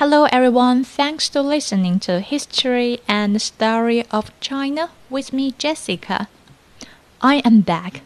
Hello 0.00 0.24
everyone, 0.32 0.82
thanks 0.82 1.28
to 1.28 1.42
listening 1.42 2.00
to 2.00 2.20
History 2.20 3.00
and 3.06 3.36
Story 3.42 4.02
of 4.10 4.32
China 4.40 4.88
with 5.10 5.30
me 5.34 5.52
Jessica. 5.58 6.26
I 7.20 7.42
am 7.44 7.60
back. 7.60 8.00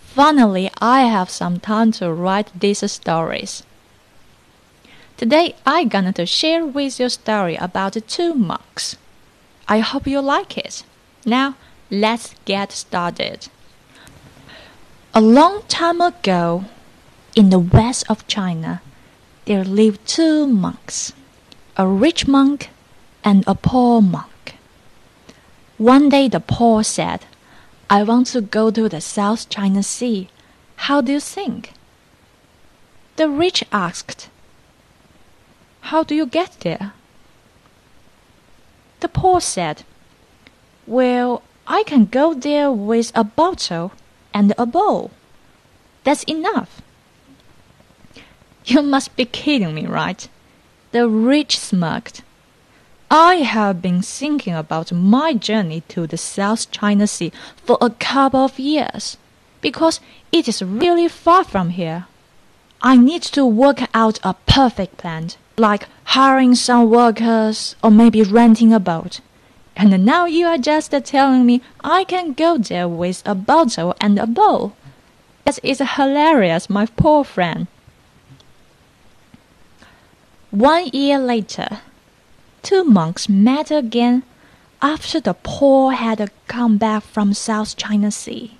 Finally, 0.00 0.70
I 0.80 1.02
have 1.02 1.28
some 1.28 1.60
time 1.60 1.92
to 2.00 2.10
write 2.10 2.58
these 2.58 2.90
stories. 2.90 3.64
Today 5.18 5.54
I'm 5.66 5.88
gonna 5.88 6.14
to 6.14 6.24
share 6.24 6.64
with 6.64 6.98
you 6.98 7.04
a 7.04 7.10
story 7.10 7.56
about 7.56 7.98
two 8.08 8.32
monks. 8.32 8.96
I 9.68 9.80
hope 9.80 10.06
you 10.06 10.22
like 10.22 10.56
it. 10.56 10.84
Now, 11.26 11.56
let's 11.90 12.34
get 12.46 12.72
started. 12.72 13.48
A 15.12 15.20
long 15.20 15.64
time 15.68 16.00
ago, 16.00 16.64
in 17.34 17.50
the 17.50 17.58
west 17.58 18.04
of 18.08 18.26
China, 18.26 18.80
there 19.44 19.64
lived 19.64 20.08
two 20.08 20.46
monks, 20.46 21.12
a 21.78 21.86
rich 21.86 22.26
monk 22.26 22.70
and 23.22 23.44
a 23.46 23.54
poor 23.54 24.00
monk. 24.00 24.56
One 25.76 26.08
day 26.08 26.26
the 26.28 26.40
poor 26.40 26.82
said, 26.82 27.26
I 27.90 28.02
want 28.02 28.28
to 28.28 28.40
go 28.40 28.70
to 28.70 28.88
the 28.88 29.00
South 29.00 29.48
China 29.50 29.82
Sea. 29.82 30.28
How 30.76 31.00
do 31.02 31.12
you 31.12 31.20
think? 31.20 31.74
The 33.16 33.28
rich 33.28 33.62
asked, 33.72 34.28
How 35.82 36.02
do 36.02 36.14
you 36.14 36.26
get 36.26 36.60
there? 36.60 36.92
The 39.00 39.08
poor 39.08 39.40
said, 39.40 39.84
Well, 40.86 41.42
I 41.66 41.82
can 41.82 42.06
go 42.06 42.32
there 42.32 42.72
with 42.72 43.12
a 43.14 43.24
bottle 43.24 43.92
and 44.32 44.54
a 44.56 44.64
bowl. 44.64 45.10
That's 46.04 46.22
enough. 46.24 46.80
You 48.64 48.82
must 48.82 49.14
be 49.14 49.26
kidding 49.26 49.74
me, 49.74 49.86
right? 49.86 50.28
The 50.92 51.08
rich 51.08 51.58
smirked. 51.58 52.22
I 53.10 53.36
have 53.36 53.82
been 53.82 54.02
thinking 54.02 54.54
about 54.54 54.92
my 54.92 55.34
journey 55.34 55.82
to 55.88 56.06
the 56.06 56.16
South 56.16 56.70
China 56.70 57.06
Sea 57.06 57.32
for 57.64 57.78
a 57.80 57.90
couple 57.90 58.44
of 58.44 58.58
years 58.58 59.16
because 59.60 60.00
it 60.32 60.48
is 60.48 60.62
really 60.62 61.08
far 61.08 61.44
from 61.44 61.70
here. 61.70 62.06
I 62.82 62.96
need 62.96 63.22
to 63.22 63.44
work 63.44 63.80
out 63.94 64.18
a 64.22 64.34
perfect 64.46 64.98
plan, 64.98 65.30
like 65.56 65.88
hiring 66.04 66.54
some 66.54 66.90
workers 66.90 67.74
or 67.82 67.90
maybe 67.90 68.22
renting 68.22 68.72
a 68.72 68.80
boat. 68.80 69.20
And 69.76 70.04
now 70.04 70.26
you 70.26 70.46
are 70.46 70.58
just 70.58 70.90
telling 71.04 71.46
me 71.46 71.62
I 71.82 72.04
can 72.04 72.32
go 72.32 72.58
there 72.58 72.88
with 72.88 73.22
a 73.26 73.34
bottle 73.34 73.94
and 74.00 74.18
a 74.18 74.26
bowl. 74.26 74.74
That 75.44 75.58
is 75.62 75.80
hilarious, 75.80 76.70
my 76.70 76.86
poor 76.86 77.24
friend. 77.24 77.66
One 80.50 80.88
year 80.92 81.18
later, 81.18 81.80
two 82.62 82.84
monks 82.84 83.28
met 83.28 83.70
again 83.70 84.22
after 84.80 85.20
the 85.20 85.34
poor 85.34 85.92
had 85.92 86.30
come 86.46 86.78
back 86.78 87.02
from 87.02 87.34
South 87.34 87.76
China 87.76 88.10
Sea. 88.10 88.56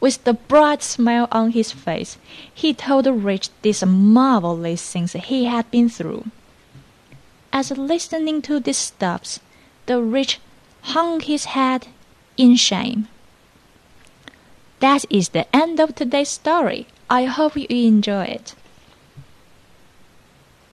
With 0.00 0.22
the 0.24 0.34
bright 0.34 0.82
smile 0.82 1.28
on 1.32 1.52
his 1.52 1.72
face, 1.72 2.18
he 2.52 2.74
told 2.74 3.06
the 3.06 3.14
rich 3.14 3.48
these 3.62 3.82
marvelous 3.84 4.92
things 4.92 5.14
he 5.14 5.46
had 5.46 5.70
been 5.70 5.88
through. 5.88 6.26
As 7.52 7.70
listening 7.70 8.42
to 8.42 8.60
these 8.60 8.76
stuffs, 8.76 9.40
the 9.86 10.02
rich 10.02 10.38
hung 10.82 11.20
his 11.20 11.46
head 11.46 11.86
in 12.36 12.56
shame. 12.56 13.08
That 14.80 15.06
is 15.08 15.30
the 15.30 15.46
end 15.56 15.80
of 15.80 15.94
today's 15.94 16.28
story. 16.28 16.86
I 17.08 17.24
hope 17.24 17.56
you 17.56 17.66
enjoy 17.70 18.24
it. 18.24 18.54